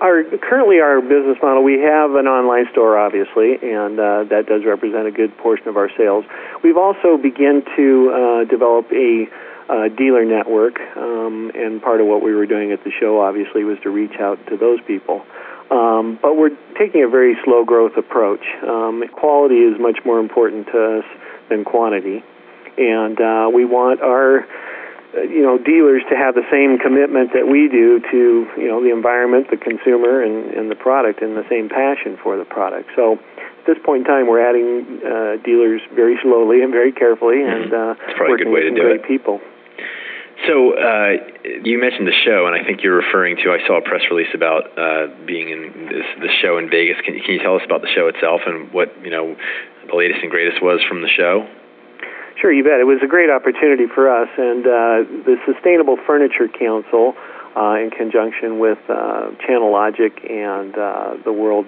Our 0.00 0.22
currently 0.38 0.78
our 0.78 1.00
business 1.00 1.38
model, 1.42 1.64
we 1.64 1.80
have 1.82 2.14
an 2.14 2.28
online 2.30 2.66
store, 2.70 2.96
obviously, 2.96 3.58
and 3.58 3.98
uh, 3.98 4.24
that 4.30 4.46
does 4.46 4.62
represent 4.64 5.08
a 5.08 5.10
good 5.10 5.36
portion 5.38 5.66
of 5.66 5.76
our 5.76 5.90
sales. 5.98 6.24
We've 6.62 6.76
also 6.76 7.18
begun 7.18 7.64
to 7.74 7.86
uh, 8.14 8.44
develop 8.48 8.86
a 8.92 9.26
uh, 9.68 9.88
dealer 9.88 10.24
network, 10.24 10.78
um, 10.96 11.50
and 11.52 11.82
part 11.82 12.00
of 12.00 12.06
what 12.06 12.22
we 12.22 12.32
were 12.32 12.46
doing 12.46 12.70
at 12.70 12.84
the 12.84 12.92
show, 13.00 13.20
obviously, 13.20 13.64
was 13.64 13.76
to 13.82 13.90
reach 13.90 14.14
out 14.20 14.38
to 14.46 14.56
those 14.56 14.78
people. 14.86 15.26
Um, 15.68 16.16
but 16.22 16.36
we're 16.36 16.56
taking 16.78 17.02
a 17.02 17.08
very 17.08 17.36
slow 17.44 17.64
growth 17.64 17.96
approach. 17.98 18.46
Um, 18.62 19.02
quality 19.12 19.56
is 19.56 19.80
much 19.80 19.98
more 20.06 20.20
important 20.20 20.66
to 20.68 20.98
us 21.00 21.04
than 21.50 21.64
quantity, 21.64 22.22
and 22.78 23.20
uh, 23.20 23.50
we 23.52 23.64
want 23.64 24.00
our 24.00 24.46
you 25.14 25.42
know 25.42 25.56
dealers 25.56 26.02
to 26.10 26.16
have 26.16 26.34
the 26.34 26.44
same 26.52 26.78
commitment 26.78 27.32
that 27.32 27.48
we 27.48 27.68
do 27.68 28.00
to 28.10 28.46
you 28.60 28.68
know 28.68 28.82
the 28.82 28.92
environment, 28.92 29.48
the 29.50 29.56
consumer, 29.56 30.22
and, 30.22 30.52
and 30.52 30.70
the 30.70 30.76
product, 30.76 31.22
and 31.22 31.36
the 31.36 31.46
same 31.48 31.68
passion 31.68 32.18
for 32.22 32.36
the 32.36 32.44
product. 32.44 32.90
So 32.94 33.14
at 33.14 33.64
this 33.66 33.78
point 33.84 34.04
in 34.04 34.06
time, 34.06 34.26
we're 34.28 34.44
adding 34.44 35.00
uh, 35.00 35.42
dealers 35.42 35.80
very 35.94 36.18
slowly 36.22 36.62
and 36.62 36.72
very 36.72 36.92
carefully, 36.92 37.40
mm-hmm. 37.40 37.72
and 37.72 37.74
uh, 37.74 37.94
working 38.28 38.52
with 38.52 38.64
some 38.68 38.74
great 38.76 39.00
it. 39.00 39.08
people. 39.08 39.40
So 40.46 40.78
uh, 40.78 41.18
you 41.64 41.80
mentioned 41.80 42.06
the 42.06 42.14
show, 42.24 42.46
and 42.46 42.54
I 42.54 42.62
think 42.62 42.82
you're 42.84 42.96
referring 42.96 43.36
to. 43.42 43.50
I 43.50 43.58
saw 43.66 43.78
a 43.78 43.82
press 43.82 44.02
release 44.10 44.30
about 44.34 44.70
uh, 44.78 45.08
being 45.26 45.50
in 45.50 45.88
this 45.90 46.06
the 46.20 46.30
show 46.40 46.58
in 46.58 46.70
Vegas. 46.70 46.96
Can, 47.04 47.18
can 47.18 47.34
you 47.34 47.42
tell 47.42 47.56
us 47.56 47.62
about 47.64 47.82
the 47.82 47.88
show 47.90 48.06
itself 48.06 48.42
and 48.46 48.70
what 48.72 48.92
you 49.02 49.10
know 49.10 49.34
the 49.88 49.96
latest 49.96 50.20
and 50.22 50.30
greatest 50.30 50.62
was 50.62 50.80
from 50.86 51.02
the 51.02 51.08
show? 51.08 51.48
Sure, 52.40 52.52
you 52.52 52.62
bet. 52.62 52.78
It 52.78 52.86
was 52.86 53.02
a 53.02 53.08
great 53.08 53.30
opportunity 53.30 53.86
for 53.92 54.06
us, 54.06 54.28
and 54.38 54.62
uh, 54.64 54.70
the 55.26 55.36
Sustainable 55.44 55.96
Furniture 56.06 56.46
Council, 56.46 57.14
uh, 57.56 57.82
in 57.82 57.90
conjunction 57.90 58.60
with 58.60 58.78
uh, 58.88 59.34
Channel 59.44 59.72
Logic 59.72 60.12
and 60.22 60.76
uh, 60.78 61.14
the 61.24 61.32
World 61.32 61.66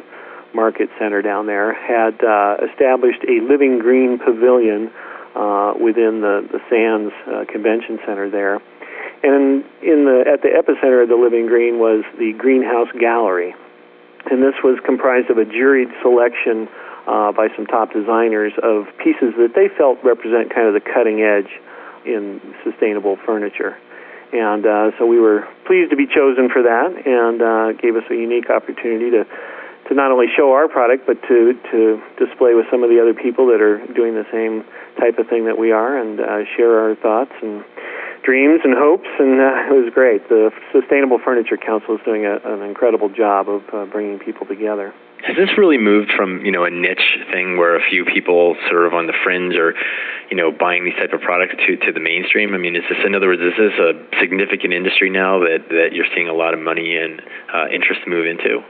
Market 0.54 0.88
Center 0.96 1.22
down 1.22 1.46
there, 1.46 1.74
had 1.74 2.22
uh, 2.22 2.58
established 2.70 3.18
a 3.26 3.42
living 3.42 3.80
green 3.80 4.18
pavilion 4.18 4.92
uh, 5.34 5.74
within 5.74 6.22
the, 6.22 6.46
the 6.46 6.60
Sands 6.70 7.12
uh, 7.26 7.50
Convention 7.50 7.98
Center 8.06 8.30
there. 8.30 8.62
And 9.22 9.64
in 9.82 10.06
the 10.06 10.22
at 10.22 10.40
the 10.42 10.54
epicenter 10.54 11.02
of 11.02 11.08
the 11.08 11.16
Living 11.16 11.46
Green 11.46 11.78
was 11.80 12.04
the 12.16 12.32
Greenhouse 12.38 12.88
Gallery, 12.98 13.54
and 14.30 14.40
this 14.40 14.54
was 14.62 14.78
comprised 14.86 15.30
of 15.30 15.38
a 15.38 15.44
juried 15.44 15.90
selection 16.00 16.68
uh, 17.06 17.32
by 17.32 17.48
some 17.56 17.66
top 17.66 17.92
designers 17.92 18.52
of 18.62 18.86
pieces 18.98 19.34
that 19.38 19.52
they 19.54 19.68
felt 19.76 19.98
represent 20.04 20.54
kind 20.54 20.66
of 20.68 20.74
the 20.74 20.80
cutting 20.80 21.22
edge 21.22 21.50
in 22.04 22.40
sustainable 22.64 23.16
furniture. 23.24 23.76
And 24.32 24.64
uh, 24.64 24.90
so 24.98 25.06
we 25.06 25.18
were 25.18 25.48
pleased 25.66 25.90
to 25.90 25.96
be 25.96 26.06
chosen 26.06 26.48
for 26.50 26.62
that, 26.62 26.90
and 27.04 27.42
uh, 27.42 27.72
gave 27.80 27.96
us 27.96 28.04
a 28.10 28.14
unique 28.14 28.48
opportunity 28.50 29.10
to 29.10 29.26
to 29.88 29.94
not 29.96 30.12
only 30.12 30.26
show 30.36 30.52
our 30.52 30.68
product, 30.68 31.04
but 31.06 31.20
to 31.26 31.58
to 31.72 32.00
display 32.16 32.54
with 32.54 32.66
some 32.70 32.84
of 32.84 32.90
the 32.90 33.00
other 33.02 33.14
people 33.14 33.46
that 33.48 33.60
are 33.60 33.84
doing 33.92 34.14
the 34.14 34.26
same 34.30 34.62
type 35.00 35.18
of 35.18 35.26
thing 35.26 35.46
that 35.46 35.58
we 35.58 35.72
are, 35.72 35.98
and 35.98 36.20
uh, 36.20 36.44
share 36.56 36.78
our 36.78 36.94
thoughts 36.94 37.32
and 37.42 37.64
dreams 38.22 38.60
and 38.62 38.74
hopes. 38.78 39.08
And 39.18 39.40
uh, 39.40 39.74
it 39.74 39.74
was 39.74 39.92
great. 39.92 40.28
The 40.28 40.52
Sustainable 40.70 41.18
Furniture 41.18 41.56
Council 41.56 41.96
is 41.96 42.00
doing 42.04 42.24
a, 42.24 42.38
an 42.44 42.62
incredible 42.62 43.08
job 43.08 43.48
of 43.48 43.62
uh, 43.74 43.86
bringing 43.86 44.20
people 44.20 44.46
together. 44.46 44.94
Has 45.26 45.36
this 45.36 45.50
really 45.58 45.78
moved 45.78 46.12
from 46.16 46.44
you 46.44 46.52
know 46.52 46.64
a 46.64 46.70
niche 46.70 47.18
thing 47.30 47.56
where 47.56 47.76
a 47.76 47.84
few 47.90 48.04
people 48.04 48.56
sort 48.68 48.86
of 48.86 48.94
on 48.94 49.06
the 49.06 49.12
fringe 49.22 49.54
are, 49.56 49.74
you 50.30 50.36
know, 50.36 50.50
buying 50.50 50.84
these 50.84 50.96
type 50.96 51.12
of 51.12 51.20
products 51.20 51.54
to 51.66 51.76
to 51.76 51.92
the 51.92 52.00
mainstream? 52.00 52.54
I 52.54 52.58
mean, 52.58 52.76
is 52.76 52.84
this 52.88 52.98
in 53.04 53.14
other 53.14 53.28
words, 53.28 53.42
is 53.42 53.56
this 53.56 53.76
a 53.78 53.92
significant 54.20 54.72
industry 54.72 55.10
now 55.10 55.40
that 55.40 55.68
that 55.68 55.92
you're 55.92 56.08
seeing 56.14 56.28
a 56.28 56.34
lot 56.34 56.54
of 56.54 56.60
money 56.60 56.96
and 56.96 57.20
uh, 57.52 57.68
interest 57.68 58.00
move 58.06 58.26
into? 58.26 58.64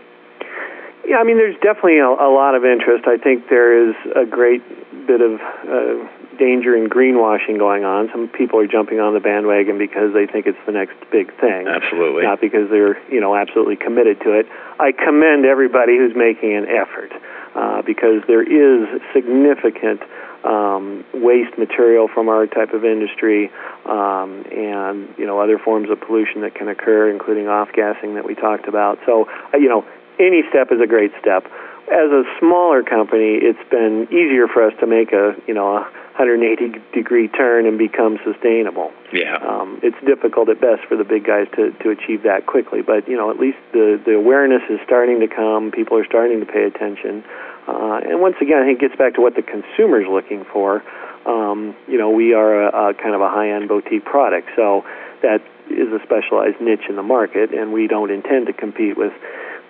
Yeah, 1.06 1.18
I 1.18 1.24
mean, 1.24 1.38
there's 1.38 1.56
definitely 1.62 1.98
a, 1.98 2.06
a 2.06 2.30
lot 2.30 2.54
of 2.54 2.64
interest. 2.64 3.06
I 3.06 3.16
think 3.16 3.48
there 3.48 3.88
is 3.88 3.94
a 4.14 4.26
great 4.26 4.62
bit 5.06 5.20
of 5.20 5.40
uh, 5.40 6.06
danger 6.38 6.76
in 6.76 6.88
greenwashing 6.88 7.58
going 7.58 7.84
on. 7.84 8.08
Some 8.12 8.28
people 8.28 8.60
are 8.60 8.66
jumping 8.66 9.00
on 9.00 9.14
the 9.14 9.20
bandwagon 9.20 9.78
because 9.78 10.12
they 10.14 10.26
think 10.26 10.46
it's 10.46 10.58
the 10.66 10.72
next 10.72 10.94
big 11.10 11.34
thing. 11.40 11.66
Absolutely. 11.66 12.22
Not 12.22 12.40
because 12.40 12.70
they're, 12.70 12.96
you 13.12 13.20
know, 13.20 13.34
absolutely 13.34 13.76
committed 13.76 14.20
to 14.20 14.38
it. 14.38 14.46
I 14.78 14.92
commend 14.92 15.44
everybody 15.44 15.96
who's 15.96 16.14
making 16.14 16.54
an 16.54 16.66
effort 16.68 17.12
uh, 17.54 17.82
because 17.82 18.22
there 18.26 18.42
is 18.42 18.88
significant 19.12 20.00
um, 20.44 21.04
waste 21.12 21.58
material 21.58 22.08
from 22.08 22.28
our 22.28 22.46
type 22.46 22.72
of 22.72 22.84
industry 22.84 23.50
um, 23.84 24.44
and, 24.50 25.12
you 25.18 25.26
know, 25.26 25.38
other 25.40 25.58
forms 25.58 25.90
of 25.90 26.00
pollution 26.00 26.40
that 26.42 26.54
can 26.54 26.68
occur, 26.68 27.10
including 27.10 27.48
off-gassing 27.48 28.14
that 28.14 28.24
we 28.24 28.34
talked 28.34 28.66
about. 28.66 28.98
So, 29.04 29.28
uh, 29.52 29.58
you 29.58 29.68
know, 29.68 29.84
any 30.18 30.42
step 30.48 30.72
is 30.72 30.80
a 30.80 30.86
great 30.86 31.12
step 31.20 31.44
as 31.90 32.10
a 32.10 32.22
smaller 32.38 32.82
company, 32.82 33.38
it's 33.42 33.62
been 33.70 34.06
easier 34.10 34.46
for 34.46 34.62
us 34.62 34.72
to 34.80 34.86
make 34.86 35.12
a 35.12 35.34
you 35.46 35.54
know 35.54 35.76
a 35.76 35.80
180 36.18 36.78
degree 36.92 37.28
turn 37.28 37.66
and 37.66 37.78
become 37.78 38.18
sustainable. 38.24 38.92
Yeah. 39.12 39.36
Um, 39.42 39.80
it's 39.82 39.96
difficult 40.06 40.48
at 40.48 40.60
best 40.60 40.86
for 40.88 40.96
the 40.96 41.04
big 41.04 41.26
guys 41.26 41.48
to, 41.56 41.72
to 41.82 41.90
achieve 41.90 42.22
that 42.22 42.46
quickly, 42.46 42.82
but 42.82 43.08
you 43.08 43.16
know 43.16 43.30
at 43.30 43.38
least 43.38 43.58
the 43.72 44.00
the 44.04 44.14
awareness 44.14 44.62
is 44.70 44.78
starting 44.84 45.20
to 45.20 45.28
come. 45.28 45.72
People 45.72 45.98
are 45.98 46.06
starting 46.06 46.40
to 46.40 46.46
pay 46.46 46.64
attention, 46.64 47.24
uh, 47.66 48.00
and 48.06 48.20
once 48.20 48.36
again, 48.40 48.62
I 48.62 48.66
think 48.66 48.82
it 48.82 48.88
gets 48.88 48.96
back 48.96 49.14
to 49.14 49.20
what 49.20 49.34
the 49.34 49.42
consumer's 49.42 50.06
looking 50.08 50.44
for. 50.52 50.82
Um, 51.26 51.76
you 51.86 51.98
know, 51.98 52.10
we 52.10 52.34
are 52.34 52.70
a, 52.70 52.90
a 52.90 52.94
kind 52.94 53.14
of 53.14 53.20
a 53.20 53.28
high 53.28 53.50
end 53.50 53.68
boutique 53.68 54.04
product, 54.04 54.48
so 54.56 54.84
that 55.22 55.42
is 55.68 55.92
a 55.92 56.00
specialized 56.02 56.60
niche 56.60 56.86
in 56.88 56.96
the 56.96 57.02
market, 57.02 57.52
and 57.52 57.72
we 57.72 57.86
don't 57.86 58.10
intend 58.10 58.46
to 58.46 58.52
compete 58.52 58.96
with 58.96 59.12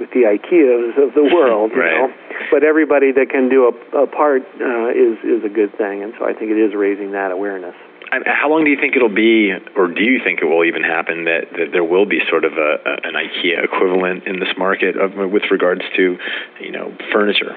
with 0.00 0.10
the 0.10 0.24
IKEAs 0.24 0.96
of 0.96 1.14
the 1.14 1.22
world, 1.22 1.70
right. 1.76 1.92
you 1.92 2.08
know. 2.08 2.14
But 2.50 2.64
everybody 2.64 3.12
that 3.12 3.28
can 3.30 3.48
do 3.48 3.68
a, 3.68 4.02
a 4.02 4.06
part 4.08 4.42
uh, 4.58 4.90
is 4.90 5.20
is 5.22 5.44
a 5.44 5.52
good 5.52 5.76
thing, 5.76 6.02
and 6.02 6.14
so 6.18 6.24
I 6.24 6.32
think 6.32 6.50
it 6.50 6.58
is 6.58 6.74
raising 6.74 7.12
that 7.12 7.30
awareness. 7.30 7.76
How 8.26 8.50
long 8.50 8.64
do 8.64 8.70
you 8.70 8.80
think 8.80 8.96
it'll 8.96 9.14
be, 9.14 9.52
or 9.76 9.86
do 9.86 10.02
you 10.02 10.18
think 10.24 10.42
it 10.42 10.46
will 10.46 10.64
even 10.64 10.82
happen 10.82 11.26
that, 11.26 11.46
that 11.52 11.70
there 11.70 11.84
will 11.84 12.06
be 12.06 12.18
sort 12.28 12.44
of 12.44 12.54
a, 12.54 12.82
a, 12.82 12.92
an 13.06 13.14
IKEA 13.14 13.62
equivalent 13.62 14.26
in 14.26 14.40
this 14.40 14.48
market 14.58 14.96
of, 14.96 15.14
with 15.30 15.44
regards 15.48 15.82
to, 15.94 16.18
you 16.58 16.72
know, 16.72 16.92
furniture? 17.12 17.54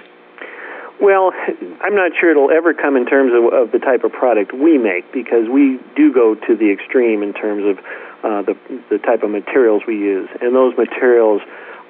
Well, 1.01 1.33
I'm 1.81 1.95
not 1.95 2.11
sure 2.19 2.29
it'll 2.29 2.51
ever 2.51 2.73
come 2.73 2.95
in 2.95 3.07
terms 3.07 3.33
of, 3.33 3.51
of 3.51 3.71
the 3.71 3.79
type 3.79 4.03
of 4.03 4.11
product 4.11 4.53
we 4.53 4.77
make 4.77 5.11
because 5.11 5.49
we 5.49 5.79
do 5.95 6.13
go 6.13 6.35
to 6.35 6.55
the 6.55 6.71
extreme 6.71 7.23
in 7.23 7.33
terms 7.33 7.65
of 7.65 7.83
uh, 8.23 8.41
the 8.43 8.55
the 8.89 8.99
type 8.99 9.23
of 9.23 9.31
materials 9.31 9.83
we 9.85 9.97
use, 9.97 10.29
and 10.39 10.55
those 10.55 10.77
materials 10.77 11.41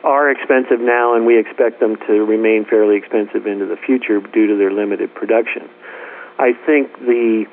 are 0.04 0.30
expensive 0.30 0.80
now, 0.80 1.16
and 1.16 1.26
we 1.26 1.40
expect 1.40 1.80
them 1.80 1.96
to 2.08 2.26
remain 2.26 2.66
fairly 2.66 2.98
expensive 2.98 3.48
into 3.48 3.66
the 3.66 3.78
future 3.78 4.20
due 4.20 4.48
to 4.48 4.56
their 4.58 4.72
limited 4.72 5.14
production. 5.16 5.70
I 6.40 6.54
think 6.66 6.92
the 7.00 7.46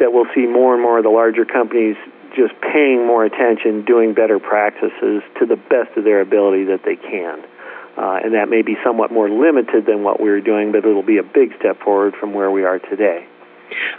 that 0.00 0.12
we'll 0.12 0.26
see 0.34 0.46
more 0.46 0.74
and 0.74 0.82
more 0.82 0.98
of 0.98 1.04
the 1.04 1.10
larger 1.10 1.44
companies 1.44 1.96
just 2.34 2.54
paying 2.60 3.06
more 3.06 3.24
attention, 3.24 3.84
doing 3.84 4.14
better 4.14 4.40
practices 4.40 5.22
to 5.38 5.46
the 5.46 5.56
best 5.56 5.96
of 5.96 6.04
their 6.04 6.20
ability 6.20 6.64
that 6.64 6.80
they 6.84 6.96
can. 6.96 7.44
Uh, 7.96 8.18
and 8.24 8.34
that 8.34 8.48
may 8.48 8.62
be 8.62 8.74
somewhat 8.82 9.12
more 9.12 9.28
limited 9.28 9.84
than 9.84 10.02
what 10.02 10.18
we 10.18 10.30
are 10.30 10.40
doing, 10.40 10.72
but 10.72 10.78
it'll 10.78 11.02
be 11.02 11.18
a 11.18 11.22
big 11.22 11.52
step 11.58 11.78
forward 11.80 12.14
from 12.18 12.32
where 12.32 12.50
we 12.50 12.64
are 12.64 12.78
today. 12.78 13.26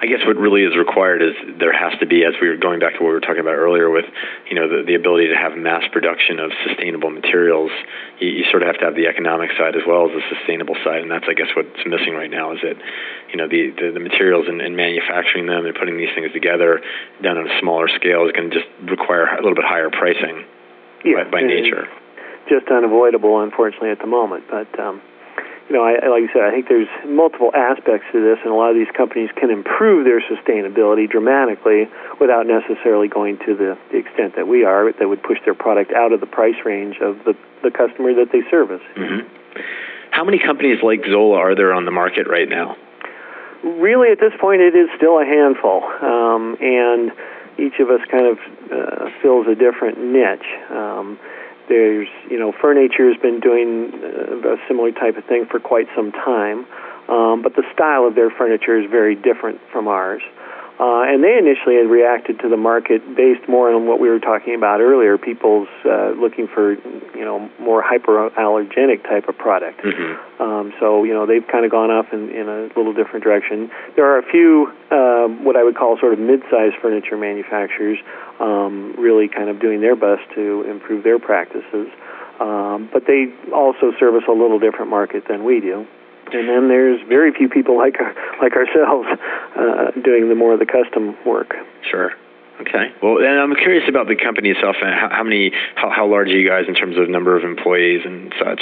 I 0.01 0.05
guess 0.05 0.19
what 0.25 0.37
really 0.37 0.63
is 0.63 0.75
required 0.75 1.21
is 1.21 1.33
there 1.59 1.73
has 1.73 1.97
to 1.99 2.05
be, 2.05 2.23
as 2.23 2.33
we 2.41 2.49
were 2.49 2.57
going 2.57 2.79
back 2.79 2.97
to 2.97 2.99
what 3.03 3.09
we 3.09 3.17
were 3.17 3.25
talking 3.25 3.41
about 3.41 3.55
earlier, 3.55 3.89
with 3.89 4.05
you 4.49 4.55
know 4.55 4.67
the, 4.67 4.83
the 4.85 4.95
ability 4.95 5.27
to 5.29 5.35
have 5.35 5.57
mass 5.57 5.83
production 5.91 6.39
of 6.39 6.51
sustainable 6.67 7.09
materials. 7.09 7.71
You, 8.19 8.29
you 8.29 8.43
sort 8.49 8.63
of 8.63 8.67
have 8.67 8.79
to 8.79 8.85
have 8.85 8.95
the 8.95 9.07
economic 9.07 9.51
side 9.57 9.75
as 9.75 9.83
well 9.87 10.09
as 10.09 10.15
the 10.15 10.23
sustainable 10.33 10.75
side, 10.83 11.01
and 11.01 11.11
that's 11.11 11.25
I 11.27 11.33
guess 11.33 11.49
what's 11.55 11.83
missing 11.85 12.13
right 12.13 12.31
now 12.31 12.53
is 12.53 12.59
that 12.63 12.77
you 13.31 13.37
know 13.37 13.47
the 13.47 13.73
the, 13.75 13.91
the 13.93 14.03
materials 14.03 14.45
and, 14.47 14.61
and 14.61 14.75
manufacturing 14.75 15.47
them 15.47 15.65
and 15.65 15.75
putting 15.75 15.97
these 15.97 16.13
things 16.15 16.31
together 16.33 16.81
done 17.21 17.37
on 17.37 17.49
a 17.49 17.55
smaller 17.59 17.87
scale 17.87 18.25
is 18.25 18.31
going 18.31 18.49
to 18.49 18.55
just 18.55 18.69
require 18.85 19.27
a 19.27 19.41
little 19.41 19.55
bit 19.55 19.65
higher 19.65 19.89
pricing 19.89 20.45
yeah, 21.05 21.23
by, 21.25 21.39
by 21.39 21.41
nature. 21.41 21.87
Just 22.49 22.67
unavoidable, 22.67 23.39
unfortunately, 23.39 23.89
at 23.89 23.99
the 23.99 24.07
moment, 24.07 24.45
but. 24.49 24.67
Um, 24.79 25.01
you 25.69 25.75
know, 25.75 25.83
I, 25.83 25.93
like 26.07 26.29
I 26.29 26.33
said, 26.33 26.43
I 26.43 26.51
think 26.51 26.67
there's 26.67 26.91
multiple 27.07 27.51
aspects 27.55 28.05
to 28.11 28.19
this, 28.21 28.37
and 28.43 28.51
a 28.51 28.55
lot 28.55 28.69
of 28.69 28.75
these 28.75 28.91
companies 28.95 29.29
can 29.35 29.49
improve 29.49 30.03
their 30.03 30.19
sustainability 30.21 31.09
dramatically 31.09 31.87
without 32.19 32.45
necessarily 32.45 33.07
going 33.07 33.37
to 33.45 33.55
the, 33.55 33.77
the 33.91 33.97
extent 33.97 34.35
that 34.35 34.47
we 34.47 34.65
are, 34.65 34.91
that 34.91 35.07
would 35.07 35.23
push 35.23 35.39
their 35.45 35.55
product 35.55 35.93
out 35.93 36.11
of 36.11 36.19
the 36.19 36.27
price 36.27 36.59
range 36.65 36.97
of 37.01 37.17
the, 37.23 37.33
the 37.63 37.71
customer 37.71 38.13
that 38.13 38.29
they 38.31 38.41
service. 38.51 38.81
Mm-hmm. 38.95 39.27
How 40.11 40.23
many 40.23 40.37
companies 40.37 40.79
like 40.83 41.01
Zola 41.09 41.37
are 41.37 41.55
there 41.55 41.73
on 41.73 41.85
the 41.85 41.91
market 41.91 42.27
right 42.27 42.47
now? 42.47 42.75
Really, 43.63 44.11
at 44.11 44.19
this 44.19 44.33
point, 44.39 44.61
it 44.61 44.75
is 44.75 44.89
still 44.97 45.17
a 45.19 45.25
handful, 45.25 45.83
um, 46.03 46.57
and 46.59 47.11
each 47.57 47.79
of 47.79 47.89
us 47.89 48.01
kind 48.11 48.27
of 48.27 48.37
uh, 48.69 49.09
fills 49.21 49.47
a 49.47 49.55
different 49.55 49.97
niche. 49.97 50.45
Um, 50.69 51.17
there's, 51.69 52.07
you 52.29 52.39
know, 52.39 52.51
Furniture 52.61 53.11
has 53.11 53.21
been 53.21 53.39
doing 53.39 53.91
uh, 53.93 54.55
a 54.55 54.57
similar 54.67 54.91
type 54.91 55.17
of 55.17 55.25
thing 55.25 55.45
for 55.49 55.59
quite 55.59 55.87
some 55.95 56.11
time, 56.11 56.65
um, 57.09 57.41
but 57.41 57.55
the 57.55 57.63
style 57.73 58.07
of 58.07 58.15
their 58.15 58.29
furniture 58.29 58.79
is 58.79 58.89
very 58.89 59.15
different 59.15 59.59
from 59.71 59.87
ours. 59.87 60.21
Uh, 60.79 61.05
and 61.05 61.23
they 61.23 61.37
initially 61.37 61.75
had 61.75 61.85
reacted 61.85 62.39
to 62.39 62.49
the 62.49 62.57
market 62.57 62.99
based 63.15 63.47
more 63.47 63.71
on 63.71 63.85
what 63.85 63.99
we 63.99 64.09
were 64.09 64.19
talking 64.19 64.55
about 64.55 64.81
earlier, 64.81 65.19
people's 65.19 65.67
uh, 65.85 66.09
looking 66.17 66.47
for, 66.47 66.73
you 67.15 67.23
know, 67.23 67.47
more 67.59 67.83
hyperallergenic 67.83 69.03
type 69.03 69.29
of 69.29 69.37
product. 69.37 69.79
Mm-hmm. 69.81 70.41
Um, 70.41 70.73
so, 70.79 71.03
you 71.03 71.13
know, 71.13 71.27
they've 71.27 71.45
kind 71.47 71.63
of 71.63 71.69
gone 71.69 71.91
off 71.91 72.11
in, 72.11 72.29
in 72.31 72.49
a 72.49 72.67
little 72.75 72.91
different 72.91 73.23
direction. 73.23 73.69
There 73.95 74.09
are 74.09 74.17
a 74.17 74.25
few, 74.31 74.73
uh, 74.89 75.27
what 75.45 75.55
I 75.55 75.63
would 75.63 75.77
call 75.77 75.99
sort 75.99 76.13
of 76.13 76.19
mid-sized 76.19 76.75
furniture 76.81 77.17
manufacturers, 77.17 77.99
um, 78.39 78.95
really 78.97 79.27
kind 79.27 79.49
of 79.49 79.59
doing 79.59 79.81
their 79.81 79.95
best 79.95 80.21
to 80.35 80.65
improve 80.69 81.03
their 81.03 81.19
practices. 81.19 81.87
Um, 82.39 82.89
but 82.91 83.03
they 83.05 83.27
also 83.53 83.93
service 83.99 84.23
a 84.27 84.31
little 84.33 84.59
different 84.59 84.89
market 84.89 85.23
than 85.27 85.43
we 85.43 85.59
do 85.59 85.85
and 86.33 86.49
then 86.49 86.67
there's 86.67 86.99
very 87.07 87.31
few 87.31 87.47
people 87.47 87.77
like 87.77 87.95
like 88.41 88.53
ourselves 88.53 89.07
uh, 89.55 89.91
doing 90.03 90.29
the 90.29 90.35
more 90.35 90.53
of 90.53 90.59
the 90.59 90.65
custom 90.65 91.15
work. 91.25 91.53
Sure. 91.89 92.11
Okay. 92.61 92.93
Well, 93.01 93.17
and 93.17 93.39
I'm 93.39 93.55
curious 93.55 93.83
about 93.89 94.07
the 94.07 94.15
company 94.15 94.49
itself 94.49 94.75
and 94.81 94.93
how, 94.93 95.09
how 95.09 95.23
many, 95.23 95.51
how, 95.75 95.89
how 95.89 96.05
large 96.05 96.27
are 96.27 96.37
you 96.37 96.47
guys 96.47 96.65
in 96.67 96.75
terms 96.75 96.97
of 96.97 97.09
number 97.09 97.35
of 97.35 97.43
employees 97.43 98.01
and 98.05 98.31
such? 98.37 98.61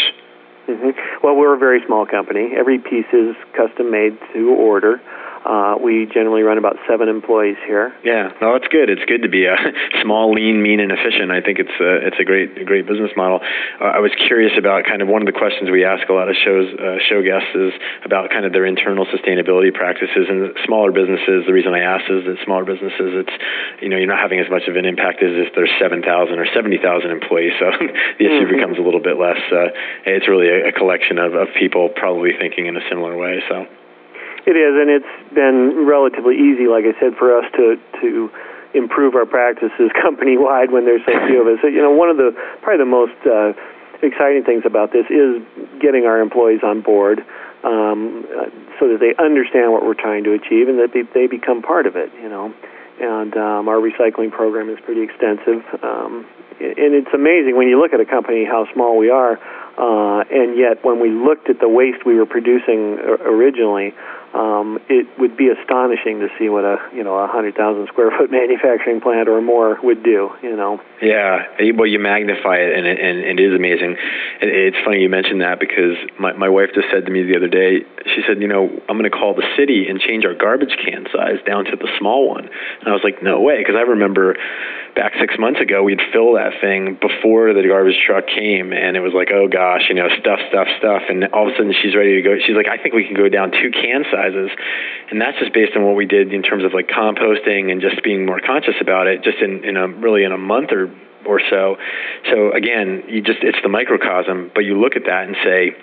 Mm-hmm. 0.69 0.95
Well, 1.21 1.35
we're 1.35 1.53
a 1.55 1.59
very 1.59 1.81
small 1.85 2.05
company. 2.05 2.51
Every 2.57 2.79
piece 2.79 3.09
is 3.11 3.35
custom 3.51 3.91
made 3.91 4.17
to 4.33 4.49
order. 4.49 5.01
Uh, 5.41 5.73
we 5.81 6.05
generally 6.13 6.45
run 6.45 6.57
about 6.61 6.77
seven 6.87 7.09
employees 7.09 7.57
here. 7.65 7.89
Yeah, 8.05 8.29
no, 8.41 8.53
it's 8.53 8.69
good. 8.69 8.93
It's 8.93 9.01
good 9.09 9.25
to 9.25 9.29
be 9.29 9.49
a 9.49 9.57
small, 10.01 10.33
lean, 10.33 10.61
mean, 10.61 10.79
and 10.79 10.93
efficient. 10.93 11.33
I 11.33 11.41
think 11.41 11.57
it's 11.57 11.73
a, 11.81 12.05
it's 12.05 12.19
a 12.21 12.23
great 12.23 12.61
a 12.61 12.65
great 12.65 12.85
business 12.85 13.09
model. 13.17 13.41
Uh, 13.81 13.97
I 13.97 13.99
was 14.05 14.13
curious 14.27 14.53
about 14.53 14.85
kind 14.85 15.01
of 15.01 15.09
one 15.09 15.25
of 15.25 15.25
the 15.25 15.33
questions 15.33 15.73
we 15.73 15.81
ask 15.81 16.05
a 16.09 16.13
lot 16.13 16.29
of 16.29 16.37
shows 16.37 16.69
uh, 16.77 17.01
show 17.09 17.25
guests 17.25 17.49
is 17.57 17.73
about 18.05 18.29
kind 18.29 18.45
of 18.45 18.53
their 18.53 18.69
internal 18.69 19.09
sustainability 19.09 19.73
practices 19.73 20.29
and 20.29 20.53
smaller 20.63 20.93
businesses. 20.93 21.49
The 21.49 21.53
reason 21.53 21.73
I 21.73 21.81
ask 21.81 22.05
is 22.05 22.21
that 22.29 22.37
smaller 22.45 22.63
businesses, 22.63 23.25
it's 23.25 23.35
you 23.81 23.89
know 23.89 23.97
you're 23.97 24.11
not 24.11 24.21
having 24.21 24.37
as 24.37 24.49
much 24.49 24.69
of 24.69 24.77
an 24.77 24.85
impact 24.85 25.25
as 25.25 25.33
if 25.33 25.57
there's 25.57 25.73
seven 25.81 26.05
thousand 26.05 26.37
or 26.37 26.45
seventy 26.53 26.77
thousand 26.77 27.09
employees. 27.09 27.57
So 27.57 27.73
the 28.21 28.25
issue 28.29 28.45
mm-hmm. 28.45 28.61
becomes 28.61 28.77
a 28.77 28.85
little 28.85 29.01
bit 29.01 29.17
less. 29.17 29.41
Uh, 29.49 29.73
it's 30.05 30.29
really 30.29 30.53
a, 30.53 30.69
a 30.69 30.71
collection 30.71 31.17
of, 31.17 31.33
of 31.33 31.49
people 31.57 31.89
probably 31.89 32.37
thinking 32.37 32.69
in 32.69 32.77
a 32.77 32.85
similar 32.85 33.17
way. 33.17 33.41
So. 33.49 33.65
It 34.45 34.57
is, 34.57 34.73
and 34.73 34.89
it's 34.89 35.33
been 35.33 35.85
relatively 35.85 36.35
easy, 36.35 36.65
like 36.65 36.85
I 36.85 36.97
said, 36.99 37.13
for 37.17 37.37
us 37.37 37.45
to 37.57 37.77
to 38.01 38.31
improve 38.73 39.15
our 39.15 39.25
practices 39.25 39.91
company 40.01 40.37
wide 40.37 40.71
when 40.71 40.85
there's 40.85 41.05
so 41.05 41.13
few 41.27 41.41
of 41.41 41.47
us. 41.47 41.59
You 41.63 41.81
know, 41.81 41.91
one 41.91 42.09
of 42.09 42.17
the 42.17 42.31
probably 42.61 42.81
the 42.81 42.89
most 42.89 43.17
uh, 43.27 43.53
exciting 44.01 44.43
things 44.43 44.63
about 44.65 44.91
this 44.91 45.05
is 45.09 45.41
getting 45.79 46.05
our 46.05 46.19
employees 46.19 46.61
on 46.63 46.81
board 46.81 47.21
um, 47.63 48.25
so 48.79 48.89
that 48.89 48.97
they 48.99 49.13
understand 49.21 49.71
what 49.71 49.85
we're 49.85 49.99
trying 49.99 50.23
to 50.23 50.33
achieve 50.33 50.67
and 50.67 50.79
that 50.79 50.89
they, 50.93 51.03
they 51.13 51.27
become 51.27 51.61
part 51.61 51.85
of 51.85 51.95
it. 51.95 52.09
You 52.21 52.29
know, 52.29 52.53
and 52.99 53.35
um, 53.37 53.69
our 53.69 53.77
recycling 53.77 54.31
program 54.31 54.69
is 54.69 54.79
pretty 54.83 55.01
extensive. 55.01 55.61
Um, 55.83 56.25
and 56.61 56.93
it's 56.93 57.13
amazing 57.13 57.57
when 57.57 57.67
you 57.67 57.81
look 57.81 57.93
at 57.93 57.99
a 57.99 58.05
company 58.05 58.45
how 58.45 58.67
small 58.73 58.97
we 58.97 59.09
are, 59.09 59.39
uh, 59.77 60.23
and 60.29 60.57
yet 60.57 60.85
when 60.85 60.99
we 60.99 61.09
looked 61.09 61.49
at 61.49 61.59
the 61.59 61.69
waste 61.69 62.05
we 62.05 62.15
were 62.15 62.25
producing 62.25 62.99
originally, 63.25 63.93
um, 64.33 64.79
it 64.87 65.07
would 65.19 65.35
be 65.35 65.49
astonishing 65.49 66.19
to 66.19 66.29
see 66.39 66.47
what 66.47 66.63
a 66.63 66.77
you 66.95 67.03
know 67.03 67.19
a 67.19 67.27
hundred 67.27 67.55
thousand 67.55 67.87
square 67.87 68.11
foot 68.17 68.31
manufacturing 68.41 69.01
plant 69.01 69.27
or 69.27 69.41
more 69.41 69.77
would 69.83 70.03
do. 70.03 70.29
You 70.41 70.55
know. 70.55 70.79
Yeah, 71.01 71.47
well, 71.75 71.87
you 71.87 71.99
magnify 71.99 72.57
it, 72.57 72.77
and 72.77 72.87
it, 72.87 72.99
and 72.99 73.17
it 73.19 73.39
is 73.41 73.55
amazing. 73.55 73.97
It's 74.41 74.77
funny 74.85 75.01
you 75.01 75.09
mentioned 75.09 75.41
that 75.41 75.59
because 75.59 75.97
my 76.19 76.31
my 76.33 76.47
wife 76.47 76.69
just 76.73 76.87
said 76.91 77.05
to 77.05 77.11
me 77.11 77.23
the 77.23 77.35
other 77.35 77.49
day. 77.49 77.83
She 78.15 78.23
said, 78.25 78.41
you 78.41 78.47
know, 78.47 78.69
I'm 78.87 78.97
going 78.97 79.09
to 79.09 79.13
call 79.13 79.35
the 79.35 79.45
city 79.57 79.87
and 79.89 79.99
change 79.99 80.25
our 80.25 80.33
garbage 80.33 80.73
can 80.79 81.05
size 81.13 81.37
down 81.45 81.65
to 81.65 81.75
the 81.75 81.89
small 81.99 82.29
one. 82.29 82.45
And 82.45 82.87
I 82.87 82.91
was 82.91 83.01
like, 83.03 83.21
no 83.21 83.39
way, 83.41 83.59
because 83.59 83.75
I 83.75 83.81
remember 83.81 84.35
back 84.95 85.13
six 85.19 85.35
months 85.39 85.59
ago 85.61 85.83
we'd 85.83 86.01
fill 86.11 86.33
that 86.35 86.51
thing 86.59 86.97
before 86.99 87.53
the 87.53 87.63
garbage 87.67 87.97
truck 88.05 88.27
came, 88.27 88.71
and 88.73 88.95
it 88.95 89.01
was 89.01 89.13
like, 89.13 89.29
oh 89.33 89.47
gosh, 89.47 89.89
you 89.89 89.95
know, 89.95 90.07
stuff, 90.19 90.39
stuff, 90.49 90.67
stuff, 90.79 91.03
and 91.09 91.25
all 91.33 91.47
of 91.47 91.53
a 91.53 91.57
sudden 91.57 91.73
she's 91.81 91.95
ready 91.95 92.15
to 92.15 92.21
go. 92.21 92.37
She's 92.45 92.55
like, 92.55 92.67
I 92.69 92.77
think 92.77 92.93
we 92.93 93.03
can 93.03 93.15
go 93.15 93.27
down 93.27 93.51
two 93.51 93.71
can 93.73 94.05
size 94.11 94.20
And 94.25 95.21
that's 95.21 95.37
just 95.39 95.53
based 95.53 95.75
on 95.75 95.83
what 95.83 95.95
we 95.95 96.05
did 96.05 96.33
in 96.33 96.43
terms 96.43 96.63
of 96.63 96.73
like 96.73 96.87
composting 96.87 97.71
and 97.71 97.81
just 97.81 98.03
being 98.03 98.25
more 98.25 98.39
conscious 98.39 98.75
about 98.79 99.07
it 99.07 99.23
just 99.23 99.37
in, 99.39 99.63
in 99.63 99.77
a 99.77 99.87
really 99.87 100.23
in 100.23 100.31
a 100.31 100.37
month 100.37 100.71
or 100.71 100.89
or 101.25 101.39
so. 101.49 101.77
So 102.29 102.51
again, 102.53 103.03
you 103.07 103.21
just 103.21 103.39
it's 103.41 103.59
the 103.63 103.69
microcosm, 103.69 104.51
but 104.53 104.61
you 104.65 104.79
look 104.79 104.95
at 104.95 105.03
that 105.05 105.27
and 105.27 105.35
say 105.43 105.75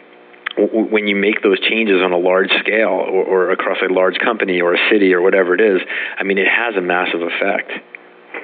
when 0.58 1.06
you 1.06 1.14
make 1.14 1.42
those 1.42 1.60
changes 1.60 2.02
on 2.02 2.12
a 2.12 2.18
large 2.18 2.50
scale 2.58 2.88
or, 2.88 3.22
or 3.22 3.50
across 3.50 3.78
a 3.82 3.92
large 3.92 4.18
company 4.18 4.60
or 4.60 4.74
a 4.74 4.78
city 4.90 5.14
or 5.14 5.22
whatever 5.22 5.54
it 5.54 5.60
is, 5.60 5.80
I 6.18 6.24
mean, 6.24 6.38
it 6.38 6.48
has 6.48 6.74
a 6.76 6.80
massive 6.80 7.22
effect. 7.22 7.70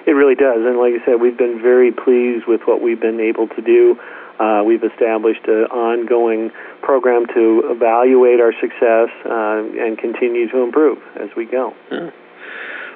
It 0.07 0.13
really 0.13 0.35
does, 0.35 0.63
and 0.63 0.79
like 0.79 0.93
I 1.01 1.05
said, 1.05 1.21
we've 1.21 1.37
been 1.37 1.61
very 1.63 1.91
pleased 1.91 2.47
with 2.47 2.61
what 2.67 2.83
we've 2.83 3.01
been 3.01 3.21
able 3.21 3.49
to 3.49 3.63
do. 3.63 3.99
Uh, 4.39 4.63
we've 4.65 4.83
established 4.83 5.47
an 5.47 5.65
ongoing 5.71 6.51
program 6.83 7.27
to 7.27 7.63
evaluate 7.71 8.41
our 8.41 8.53
success 8.61 9.09
uh, 9.25 9.63
and 9.81 9.99
continue 9.99 10.49
to 10.51 10.63
improve 10.63 10.99
as 11.17 11.29
we 11.37 11.47
go. 11.47 11.75
Yeah. 11.91 12.11